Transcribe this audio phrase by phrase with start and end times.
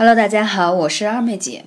[0.00, 1.66] Hello，大家好，我是二妹姐。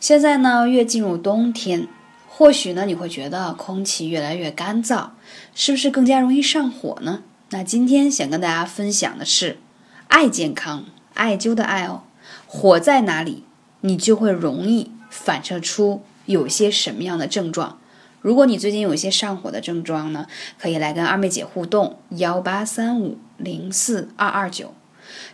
[0.00, 1.86] 现在呢，越进入冬天，
[2.26, 5.10] 或许呢，你会觉得空气越来越干燥，
[5.54, 7.24] 是不是更加容易上火呢？
[7.50, 9.58] 那今天想跟大家分享的是
[10.06, 12.04] 爱健康，艾灸的艾哦。
[12.46, 13.44] 火在哪里，
[13.82, 17.78] 你就会容易反射出有些什么样的症状。
[18.22, 20.26] 如果你最近有一些上火的症状呢，
[20.58, 24.72] 可以来跟二妹姐互动，幺八三五零四二二九。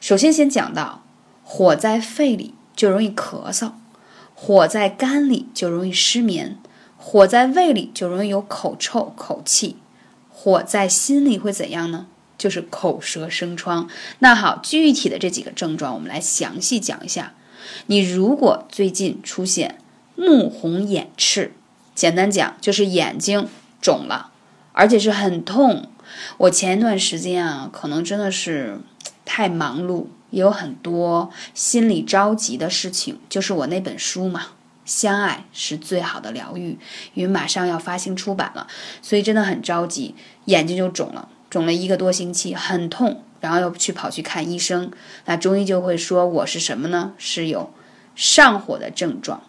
[0.01, 1.04] 首先先讲到。
[1.45, 3.73] 火在肺里就容易咳嗽，
[4.35, 6.59] 火在肝里就容易失眠，
[6.97, 9.77] 火在胃里就容易有口臭、口气，
[10.31, 12.07] 火在心里会怎样呢？
[12.37, 13.89] 就是口舌生疮。
[14.19, 17.35] 那好，具体的这几个症状，我们来详细讲一下。
[17.87, 19.79] 你如果最近出现
[20.17, 21.53] 目红眼赤，
[21.95, 23.49] 简单讲就是眼睛
[23.81, 24.33] 肿了，
[24.73, 25.89] 而且是很痛。
[26.39, 28.81] 我前一段时间啊，可能真的是
[29.25, 30.07] 太忙碌。
[30.35, 34.41] 也有很多心里着急的事情，就是我那本书嘛，
[34.85, 36.73] 《相爱是最好的疗愈》，
[37.15, 38.67] 因为马上要发行出版了，
[39.01, 44.91] 所以真的很着急，眼睛就肿了，肿了一个多星期，很痛，然后又去跑去看医生，
[45.27, 47.13] 那中医就会说我是什么呢？
[47.17, 47.73] 是有
[48.17, 49.41] 上火的症状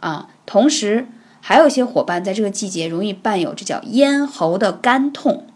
[0.00, 1.06] 啊，同时
[1.42, 5.46] 还有一些伙伴在这个季节容易伴有这叫咽喉的干痛，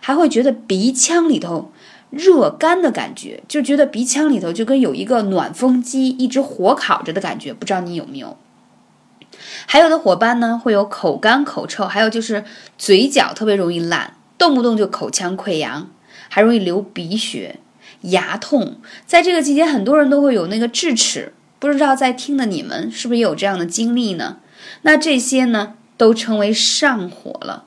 [0.00, 1.72] 还会觉得鼻腔里头。
[2.16, 8.36] 热干的感觉，就觉得鼻腔里头就跟有一个暖风机一直火烤着的感觉，不知道你有没有？
[9.66, 12.44] 还有的伙伴呢，会有口干口臭，还有就是
[12.78, 15.90] 嘴角特别容易烂，动不动就口腔溃疡，
[16.28, 17.60] 还容易流鼻血、
[18.02, 18.76] 牙痛。
[19.04, 24.38] 在这个季节，很多人都会有那个智齿，不知道在听的你们是不是也有这样的经历呢？
[24.82, 27.64] 那这些呢，都称为上火了。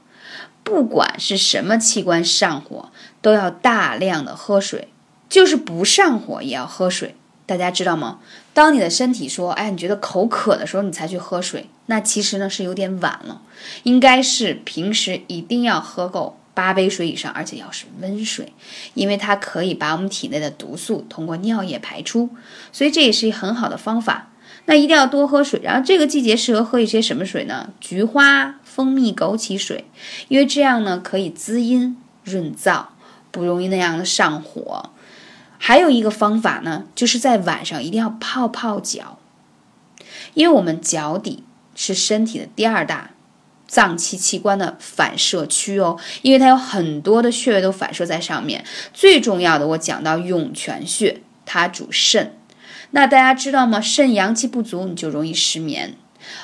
[0.69, 2.89] 不管是什么器官上火。
[3.21, 4.87] 都要大量的喝水，
[5.27, 8.19] 就是不上火也要喝水，大家知道吗？
[8.53, 13.41] 当你的身体说，哎，你觉得口渴的时候，你才去喝水，那其实呢是有点晚了，
[13.83, 18.53] 应该是平时一定要喝够八杯水以上，而且要是温水，
[18.93, 22.29] 因为它可以把我们体内的毒素通过尿液排出，
[22.71, 24.28] 所以这也是一很好的方法。
[24.69, 27.73] 那一定要多喝水，然后这个季节适合喝一些什么水呢？
[27.79, 29.85] 菊花、蜂蜜、枸杞水，
[30.27, 32.85] 因为这样呢可以滋阴润燥。
[33.31, 34.89] 不容易那样的上火，
[35.59, 39.19] 还有一个方法呢，就是在晚上一定要泡泡脚，
[40.33, 41.43] 因为我们脚底
[41.75, 43.11] 是身体的第二大
[43.67, 48.65] 脏器器官的反射区哦，因为它有很多的穴位都反射在上面。
[48.95, 52.38] 最重要的，我讲到涌泉穴，它主肾，
[52.91, 53.79] 那大家知道吗？
[53.79, 55.95] 肾阳气不足，你就容易失眠。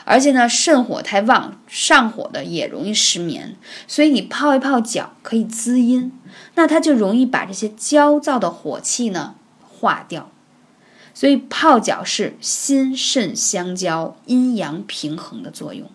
[0.06, 3.56] 而且呢，肾火太旺，上火的也容易失眠，
[3.88, 6.12] 所以你泡一泡脚可以滋阴，
[6.56, 10.32] 那它就容易把这些焦躁的火气呢化掉。
[11.14, 15.90] 所以泡脚是心肾相交、阴阳平衡的作用。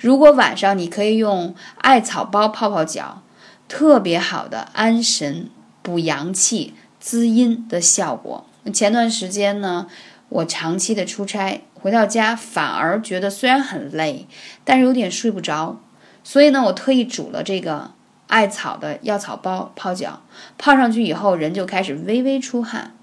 [0.00, 3.22] 如果晚上你可以用艾草包泡泡脚，
[3.68, 5.48] 特别好的安神、
[5.82, 8.46] 补阳气、滋阴的效果。
[8.72, 9.86] 前段时间呢，
[10.28, 11.62] 我长期的出差。
[11.74, 14.26] 回到家反而觉得虽然很累，
[14.64, 15.80] 但是有点睡不着，
[16.22, 17.92] 所以呢，我特意煮了这个
[18.26, 20.22] 艾草的药草包泡脚，
[20.58, 22.94] 泡上去以后人就开始微微出汗，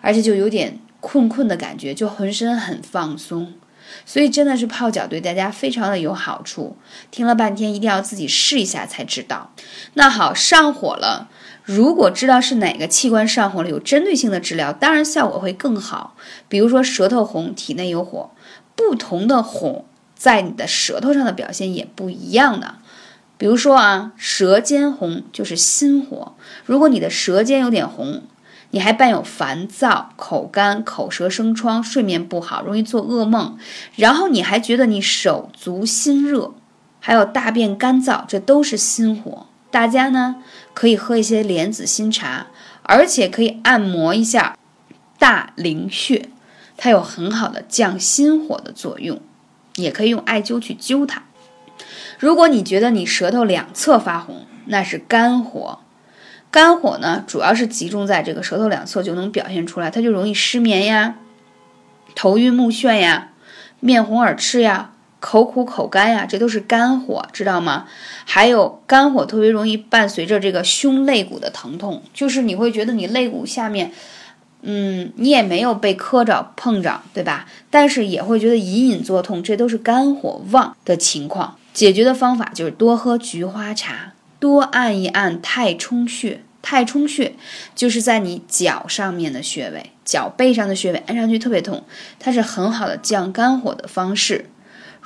[0.00, 3.52] 而且就有点困困的感觉，就浑身很放松，
[4.06, 6.78] 所以真的是泡脚对大家非常的有好处。
[7.10, 9.52] 听了半天，一定要自己试一下才知道。
[9.92, 11.28] 那好，上火了。
[11.66, 16.14] 如果知道是哪个器官上火了，有针对性的治疗，当然效果会更好。
[16.48, 18.30] 比如说舌头红，体内有火，
[18.76, 19.84] 不同的红
[20.14, 22.76] 在你的舌头上的表现也不一样的。
[23.36, 26.36] 比如说啊，舌尖红就是心火。
[26.64, 28.22] 如果你的舌尖有点红，
[28.70, 33.58] 你还伴有烦躁、口干、口舌生疮、睡眠不好、容易做噩梦，
[33.96, 36.54] 然后你还觉得你手足心热，
[37.00, 39.46] 还有大便干燥，这都是心火。
[39.70, 40.36] 大家呢
[40.72, 42.46] 可以喝一些莲子心茶，
[42.82, 44.56] 而且可以按摩一下
[45.18, 46.28] 大陵穴，
[46.76, 49.20] 它有很好的降心火的作用，
[49.74, 51.24] 也可以用艾灸去灸它。
[52.18, 55.80] 如果你觉得你舌头两侧发红，那是肝火。
[56.50, 61.16] 肝火呢主要是集中在这个舌头两侧就能表现出来，它就容易失眠呀、
[62.14, 63.32] 头晕目眩呀、
[63.80, 64.92] 面红耳赤呀。
[65.26, 67.86] 口苦口干呀，这都是肝火，知道吗？
[68.24, 73.90] 还有肝火特别容易伴随着这个胸肋骨的疼痛，就是你会觉得你肋骨下面，
[74.62, 77.48] 嗯，你也没有被磕着碰着，对吧？
[77.70, 81.56] 但是也会觉得隐隐作痛，这都是肝火旺的情况。
[81.74, 86.42] 解决的方法就是多喝菊花茶，多按一按太冲穴。
[86.62, 87.34] 太冲穴
[87.74, 91.82] 就是在你脚上面的穴位，脚背上的穴位，按上去特别痛，
[92.20, 94.46] 它是很好的降肝火的方式。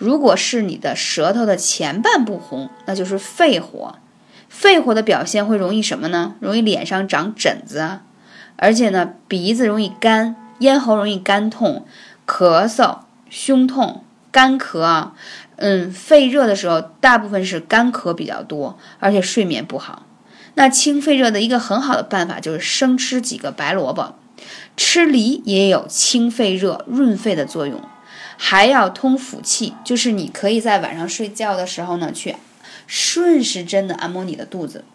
[0.01, 3.97] 如果是你的舌头的前半部红，那就是肺火。
[4.49, 6.37] 肺火的表现会容易什么呢？
[6.41, 8.03] 容易脸上长疹子啊，
[8.57, 11.85] 而且呢，鼻子容易干，咽喉容易干痛，
[12.27, 14.03] 咳嗽、胸痛、
[14.33, 15.13] 干咳啊。
[15.57, 20.07] 嗯，肺热的时候，大部分是干咳比较多，而且睡眠不好。
[20.55, 24.15] 那清肺热的一个很好的办法就是生吃几个白萝卜，
[24.79, 27.79] 吃梨也有清肺热、润肺的作用。
[28.43, 32.37] 还要通腑气，就是你可以在晚上睡觉的时候呢，去
[32.87, 34.87] 顺时针的按摩你的肚子。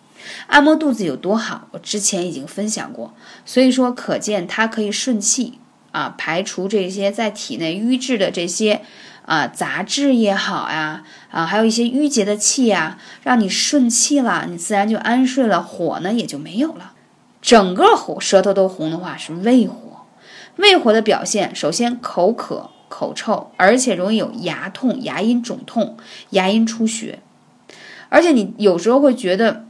[0.47, 3.13] 按摩肚子有多好，我之前已经分享过。
[3.45, 5.59] 所以说，可见它可以顺气
[5.91, 8.81] 啊，排除这些在体内瘀滞的这些
[9.27, 16.93] 啊杂质也好呀，啊还有一些淤结的气呀，让你顺气了，你自然就安睡了，火呢也就没有了。
[17.43, 20.07] 整个火舌头都红的话是胃火，
[20.55, 22.71] 胃火的表现首先口渴。
[22.87, 25.97] 口臭，而且容易有牙痛、牙龈肿痛、
[26.31, 27.19] 牙龈出血，
[28.09, 29.65] 而且你有时候会觉得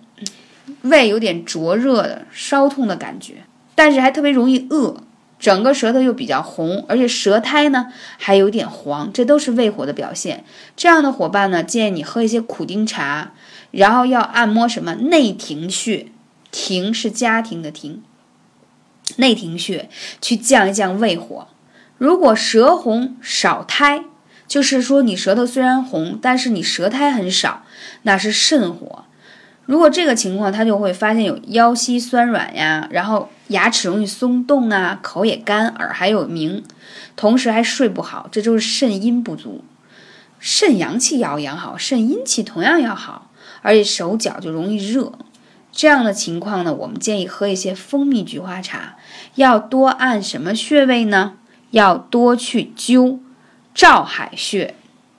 [0.82, 4.98] 胃有点灼热的、烧痛的感觉，但是还特别容易饿，
[5.40, 10.44] 整个舌头又比较红，而且舌苔呢还有点黄，这都是胃火的表现。
[10.76, 13.34] 这样的伙伴呢，建议你喝一些苦丁茶，
[13.72, 16.08] 然后要按摩什么内庭穴，
[16.52, 18.02] 庭是家庭的庭，
[19.18, 19.90] 内庭穴
[20.22, 21.48] 去降一降胃火。
[21.97, 24.03] 如果舌红少苔，
[24.47, 27.63] 就是说你舌头虽然红，但是你舌苔很少，
[28.03, 29.06] 那是肾火。
[29.65, 36.63] 如果这个情况，他就会发现有腰膝酸软呀，然后牙齿容易松动啊，口也干，耳还有鸣，
[37.15, 39.63] 同时还睡不好，这就是肾阴不足。
[40.39, 43.31] 肾阳气要养好，肾阴气同样要好，
[43.63, 45.13] 而且手脚就容易热。
[45.71, 48.97] 这样的情况呢，我们建议喝一些蜂蜜菊花茶，
[49.36, 51.33] 要多按什么穴位呢？
[51.75, 53.19] 要多去灸
[53.74, 54.75] 照海穴，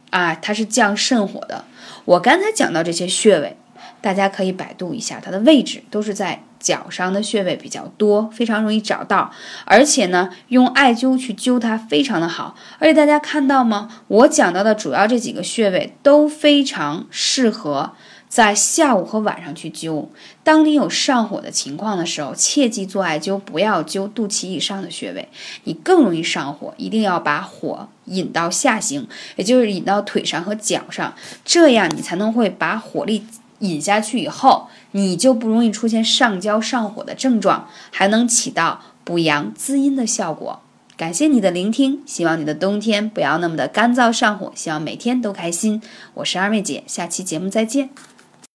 [0.09, 1.67] 啊，它是降肾火的。
[2.07, 3.59] 我刚才讲到这些穴位，
[4.01, 9.31] 大家可以百度一下，它的位置都是在脚上的穴位比较多，非常容易找到。
[9.67, 12.57] 而且呢，用艾灸去灸它非常的好。
[12.79, 13.91] 而且大家看到吗？
[14.09, 17.93] 我讲到的主要这几个穴位都非常适合。
[18.37, 20.09] 在下午和晚上去灸。
[20.45, 25.27] 当你有上火的情况的时候，切记做艾灸，不要灸肚脐以上的穴位，
[25.65, 26.75] 你更容易上火。
[26.77, 31.15] 一定要把火引到下行，也就是引到腿上和脚上，
[31.47, 33.25] 这样你才能会把火力
[33.61, 40.61] 引下去以后，你就不容易出现上焦上火的症状，还能起到补阳滋阴的效果。
[40.99, 45.81] 感谢你的聆听，希望你的冬天不要那么的干燥上火，希望每天都开心。
[46.13, 47.89] 我是二妹姐，下期节目再见。